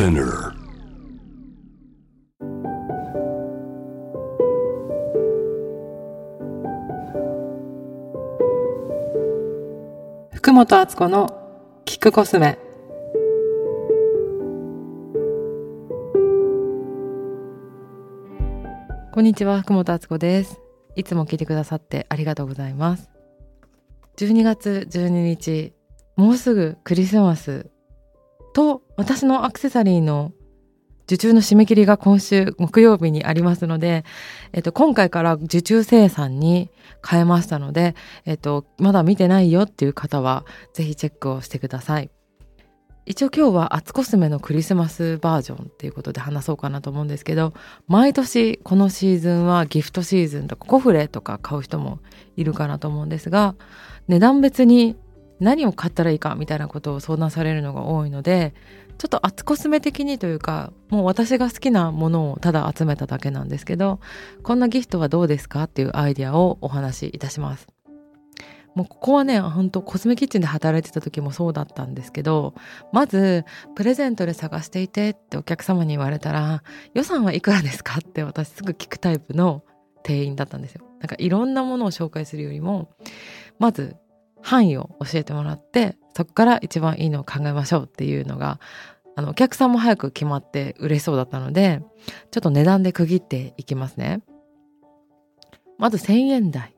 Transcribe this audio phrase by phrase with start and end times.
[0.00, 0.54] Spinner.
[10.32, 12.58] 福本敦子のキックコスメ
[19.12, 20.62] こんにちは福本敦子です
[20.96, 23.10] いつも聞いてくださってありがとうございます
[24.16, 25.74] 12月12日
[26.16, 27.70] もうすぐクリスマス
[28.54, 30.30] と私のアクセサリーの
[31.04, 34.04] 受注の締め切りが今週木曜日にありますので、
[34.52, 36.70] えっと、今回から受注生産に
[37.08, 37.94] 変えましたので、
[38.26, 42.10] えっと、まだ見てないよっていう方はぜひチェックをしてください。
[43.06, 47.54] 一応今日はアツコスメのクリスマスバージョンっていうことで話そうかなと思うんですけど
[47.88, 52.00] 毎年このシーズンはギフトシーズンとかコフレとか買う人も
[52.36, 53.56] いるかなと思うんですが
[54.06, 54.96] 値段別に
[55.40, 58.54] 何を買ったらいいかみたいなことを相談されるのが多いので
[58.98, 63.98] ちょっと厚コスメ的にというかもう私が好きなものをただ集めただけなんですけど
[64.42, 67.66] こんなギフトはどうですかっていうアイディアをお話しいたします。
[68.74, 72.54] もうここはね本当コスメキッチンで働いてた時もそうだったんですけど
[72.92, 73.44] まず
[73.74, 76.62] プレゼントで探していてってお客様に言われたら
[76.94, 79.64] 予算はいくらですかって私すぐ聞くタイプの
[80.02, 80.84] 店員だったんですよ。
[81.00, 82.90] なんかいろんなものを紹介するよりも
[83.58, 83.96] まず
[84.42, 88.60] 範囲を教えてもらってそこから一番いいのを考えましょうっていうのが
[89.16, 91.82] あのお客さんも早く決まって嬉しそうだったので
[92.30, 94.22] ちょっと値段で区切っていきますね。
[95.78, 96.74] まず1000円台。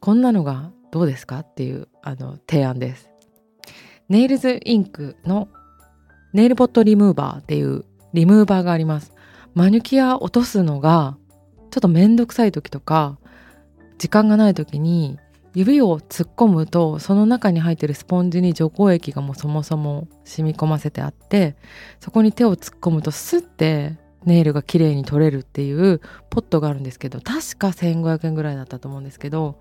[0.00, 3.10] こんなのがどうですかっていうあの提案です。
[4.08, 5.48] ネイルズインクの
[6.32, 9.12] ネイルポットリムーバーっていうリムーバーがあります。
[9.54, 11.16] マニュキア落とすのが
[11.70, 13.18] ちょっとめんどくさい時とか
[13.98, 15.18] 時間がない時に
[15.56, 21.56] 指を突っ込むとその中に入ってるスポンジに除光液がもうそもそも染み込ませてあって
[21.98, 29.58] そこに手を突っ込むとスッてネイルが綺麗に取れるっていうポットがあるんですけど確か1500円ぐらいだったと思うんですけど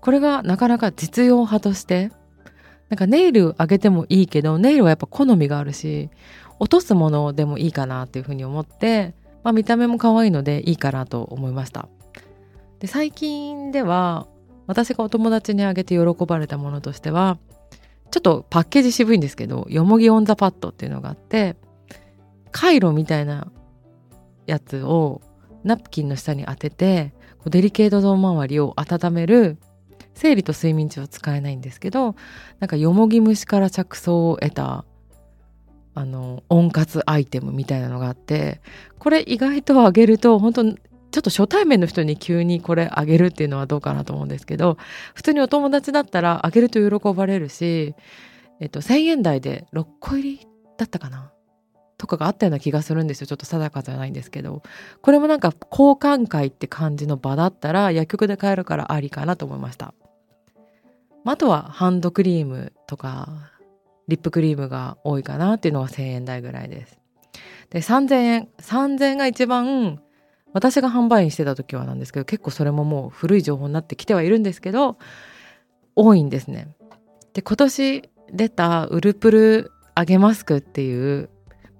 [0.00, 2.10] これがなかなか実用派として
[2.88, 6.08] なんかネイル上げてもいいけどネイルはやっぱ好みがあるし
[6.58, 11.90] 落とすものでもいいかなっていうふうに思って、まあ、見た目も可愛いのでいいかなと思いました。
[12.78, 14.26] で最近では
[14.66, 17.38] 私がお友達にあげて喜ばれたものとしては
[18.10, 21.56] ちょっとパッケージ渋いんですけどよもぎ温座パッドっていうのがあって
[22.52, 23.50] カイロみたいな
[24.46, 25.20] やつを
[25.64, 27.14] ナプキンの下に当てて
[27.46, 29.58] デリケートゾーン周りを温める
[30.14, 32.14] 生理と睡眠中は使えないんですけど
[32.60, 34.84] なんかよもぎ虫から着想を得た
[35.96, 38.60] あの温活アイテムみたいなのがあって
[38.98, 40.62] これ意外とあげると本当
[41.14, 44.78] ちょっと初対面の人に急にこれあげるっていうのはどうかなと思うんですけど
[45.14, 47.94] 普通にお友達だったらあげると喜ばれるし、
[48.58, 51.30] えっと、1,000円台で6個入りだったかな？
[51.98, 53.28] とかがあったような気がするんですよ。
[53.28, 54.64] ちょっと定かじゃないんですけど。
[55.02, 59.94] これもなんか交換会って感じの場だったら薬局で買えるからありかなと思いました。
[61.24, 63.28] あとはハンドクリームとか
[64.08, 66.98] リップクリームが多いかなっていうのは1,000円台ぐらいです。
[67.70, 70.00] で3,000円3,000円が一番
[70.54, 74.96] 私が販売員してた時はなんですけど結構それももう古い情報になってきてはいるんですけど
[75.96, 76.68] 多いんですね。
[77.34, 81.28] で今年出たウルプル揚げマスクっていう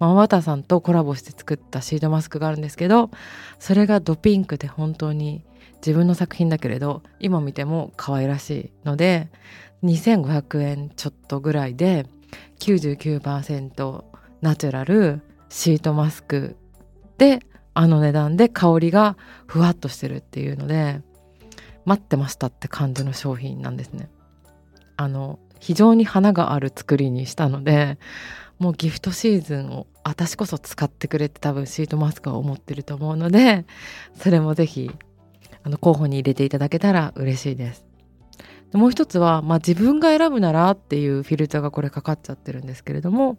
[0.01, 3.11] ママタさんとコラボして作ったシートマスクがあるんですけど
[3.59, 5.45] それがドピンクで本当に
[5.77, 9.31] 自分の作品だけれど今見ても可愛らしいので
[9.85, 12.07] 2500円ちょっとぐらいで
[12.59, 14.05] 99%
[14.41, 16.57] ナチュラルシートマスク
[17.19, 17.41] で
[17.75, 21.03] あの値段で香りがふわっとしてるっていうので
[21.85, 24.09] 待ってましたって感じの商品なんですね。
[24.97, 27.99] あの非常に花がある作りにしたので
[28.59, 33.67] もうギフトシーズンを私こそ使ってくれって多分シートマスクは思ってると思うので
[34.15, 34.91] それも是非
[35.65, 37.87] あの候補に入れていただけたら嬉しいです。
[38.73, 43.39] もう一つは、まあ、自分が選ぶならっていうフィルターがこれかかっちゃってるんですけれども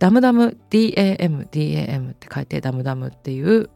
[0.00, 3.70] ダムダム DAM DAM って書いてダムダムっていうフ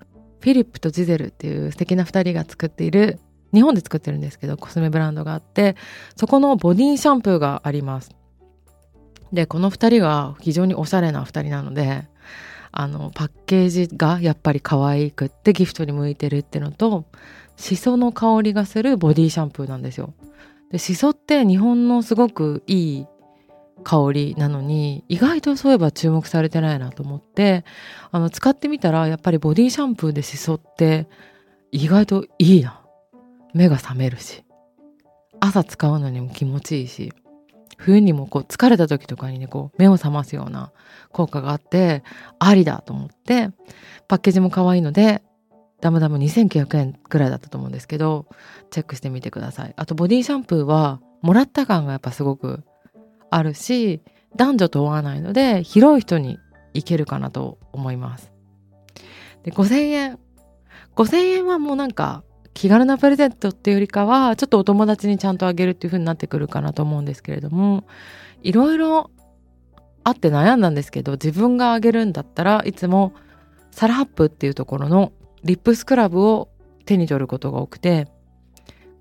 [0.50, 3.20] ィリップとジゼルっていう素敵な2人が作っている
[3.52, 5.76] 日本で作ってるんですけどコスメブランドがあって
[6.16, 8.10] そこのボディシャンプーがあります。
[9.32, 12.08] でこの2人が非常におしゃれな2人なので
[12.72, 17.04] あのパッケージがやっぱり可愛くってギフトに向いてるっていうのと
[17.56, 20.14] シソの香りがするボディシャンプーなんですよ。
[20.70, 23.06] でシソって日本のすごくいい
[23.84, 27.64] 香りなのに意外とそういえば注目されてないなと思って
[28.10, 31.08] あの使ってみたらやっぱりボディシャンプーでしそって
[31.70, 32.80] 意外といいな。
[33.52, 34.44] 目が覚めるし。
[35.40, 37.12] 朝使うのにも気持ちいいし
[37.76, 40.72] 冬にもこう疲れた時とかにねこう目を覚ますような
[41.12, 42.02] 効果があって
[42.38, 43.50] ありだと思って
[44.08, 45.22] パッケージも可愛いので
[45.80, 48.26] ダムダム2900円ぐらいだったと思うんですけど
[48.70, 49.74] チェックしてみてください。
[49.76, 52.64] あとボディシャンプーはもらった感がやっぱすごく
[53.34, 54.00] あるし
[54.36, 56.38] 男女問わないので広い人に
[56.72, 58.32] いけるかなと思います。
[59.42, 60.18] で5000円。
[60.96, 62.22] 5000円はもうなんか
[62.54, 67.82] 気軽なプレゼントっていうよりかはちょっとお友達にちゃんとあげるっていう風になってくるかなと思うんですけれども
[68.44, 69.10] いろいろ
[70.04, 73.12] あって悩んだんですけど自分があげるんだったらいつも
[73.72, 76.48] サラハップっていうところのリップスクラブを
[76.86, 78.06] 手に取ることが多くて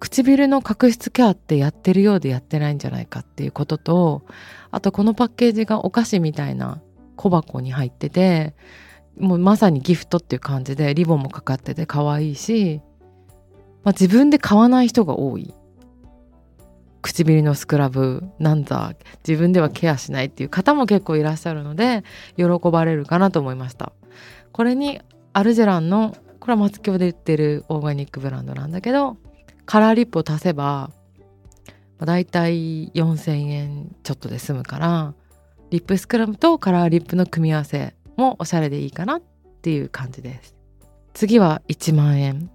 [0.04, 4.24] 唇の角質ケアってやってるようでやってないんじゃないかっていうことと
[4.70, 6.82] あとこのパッケージがお菓子みたいな
[7.16, 8.54] 小箱に入ってて
[9.18, 12.82] もうまさにギフトっていう感じでリボンもかかってて可愛いし
[13.84, 15.54] まあ、自分で買わない人が多い。
[17.02, 18.94] 唇のスクラブなんだ
[19.28, 22.06] 自分ではケアしないっていう方も結構いらっしゃるので
[22.38, 23.92] 喜ばれるかなと思いました。
[24.54, 25.02] これに
[25.34, 29.18] アルジェランのこれは松京で売ってるオーガニックブランドなんだけど
[29.66, 30.92] カラーリップを足せば、
[32.06, 35.14] だいたい4000円ちょっとで済むから
[35.70, 39.22] リップスクラブとカラーリップの組み合わせもおしゃれでいいかなっ
[39.62, 40.56] ていう感じです。
[41.14, 42.50] 次は1万円。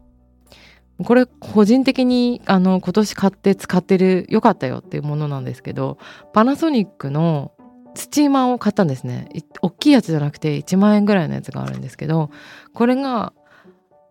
[1.05, 5.99] これ個人的にあの今年買って使ってる良かったよっていうものなんですけど
[6.33, 7.53] パナソニックの
[7.95, 9.29] スチーマーを買ったんですね。
[9.63, 12.31] 大きいやつじゃなくて1万円ぐらいのやつがあるんですけど
[12.75, 13.33] これが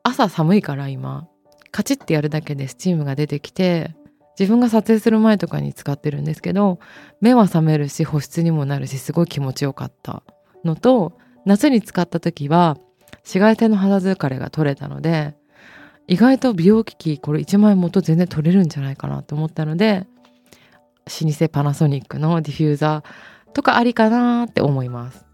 [0.04, 1.28] 朝寒いから今。
[1.78, 3.96] カチッてやるだけでスチームが出てきて
[4.40, 6.80] 自分が撮影する前とかに使ってるんですけど
[7.22, 10.24] 目は覚めるし保湿にもなるしすごい気持ちよかった。
[10.66, 12.78] のと夏に使った時は
[13.18, 15.36] 紫外線の肌疲れが取れたので
[16.08, 20.08] 意外と美容機器これ1万円元全然取れるんじゃないかなと思ったので
[21.22, 25.28] 老舗パナソニックのディフューザーとかありかなって思います。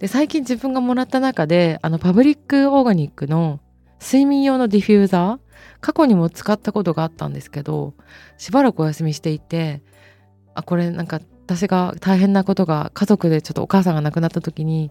[0.00, 3.60] で最近自分がもらった中であのパブリックオーガニックの
[4.02, 5.45] 睡眠用のディフューザー
[5.80, 7.94] 過去にも使ったことがあったんですけど
[8.38, 9.82] しばらくお休みしていて
[10.54, 14.90] あこれなんか私が大変なことが家族でちょっとお母さんが亡くなった時に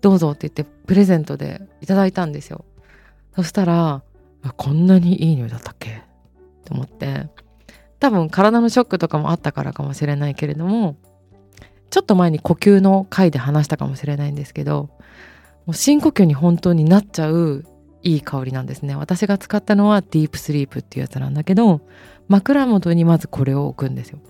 [0.00, 2.64] どうぞって言ってプレゼントでいただいたんですよ。
[3.34, 4.02] そしたら
[4.56, 6.02] こんなにいい匂いだったっけ？
[6.64, 7.28] と思って。
[7.98, 10.96] 多分体のショックとかもあったからかもしれないけれども
[11.88, 14.90] ちょっと前に呼吸の回で話したかもしれないんですけど
[15.64, 17.64] もう深呼吸に本当になっちゃう
[18.06, 18.94] いい香りなんですね。
[18.94, 21.80] 私が使ったのはディープスリープっていうやつなんだけど
[22.28, 24.20] 枕元にまずこれを置くんですよ。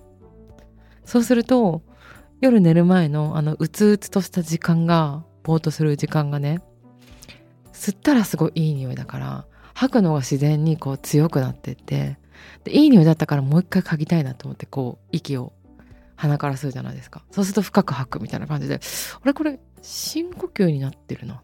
[1.05, 1.83] そうすると
[2.41, 6.63] 夜寝る前のあのうつうつとした時間がぼーっとする時間がね
[7.75, 12.19] 吸ったらすごいいい匂いだから吐くのが自然にこう強くなってって
[12.65, 15.53] でいい匂いだったからもう一回嗅ぎたいなと思ってこう息を
[16.15, 17.25] 鼻から吸うじゃないですか。
[17.31, 18.81] そうすると深く吐くみたいな感じで
[19.21, 21.35] あれこれ深呼吸になってるな。
[21.35, 21.43] っ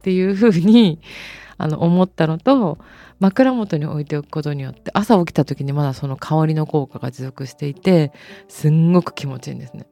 [0.00, 0.98] っていうふうに
[1.58, 2.78] あの思ったのと
[3.18, 8.12] 枕元に置いておくことによって朝起きた時にまだその香りの効果が持続していて
[8.48, 9.86] すんごく気持ちいいんですね。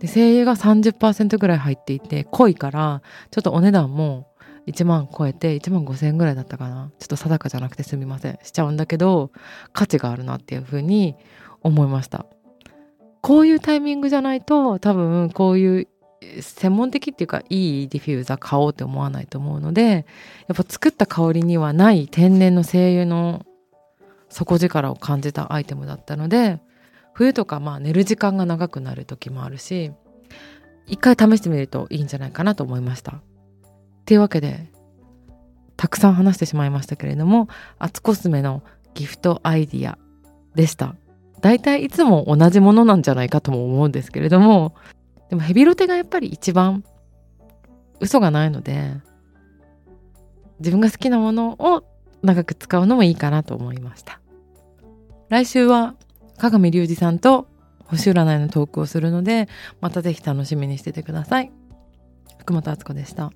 [0.00, 4.26] で精油が30%ぐらい入っていて濃いからちょっとお値段も
[4.66, 6.90] 1万超えて1万5,000円ぐらいだったかな。
[6.98, 8.38] ちょっと定かじゃなくてすみません。
[8.42, 9.30] しちゃうんだけど
[9.72, 11.14] 価値があるなっていうふうに
[11.62, 12.26] 思いました。
[13.20, 15.88] こういうタイミングじゃないと多分こういう
[16.40, 20.04] 専門的っていうかいいディフューザー買おうって思わないと思うので
[20.48, 23.46] やっぱ作った香りにはない天然の精油の
[24.28, 26.60] 底力を感じたアイテムだったので
[27.14, 29.92] 冬とかまあ寝る時間が長くなる時もあるし
[30.86, 33.12] 一回試してみるといいんじゃないかなと思いました。
[33.12, 33.22] っ
[34.04, 34.70] ていうわけで
[35.76, 38.62] たくさん話してしまいましたけれどもアツコスメの
[38.94, 39.98] ギフトアイディア
[40.54, 40.96] でした。
[41.40, 44.74] だいたいいつも同じものなんじゃないかとも思うんですけれども
[45.30, 46.84] でもヘビロテがやっぱり一番
[48.00, 48.94] 嘘がないので
[50.58, 51.84] 自分が好きなものを
[52.22, 54.20] 長く使うのもいいかなと思いました
[55.28, 55.94] 来週は
[56.36, 57.46] 鏡隆二さんと
[57.84, 59.48] 星占いのトークをするので
[59.80, 61.52] また是非楽しみにしててください
[62.38, 63.32] 福本敦子でした。